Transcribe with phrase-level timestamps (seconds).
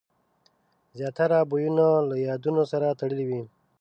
[0.97, 3.41] زیاتره بویونه له یادونو سره تړلي وي.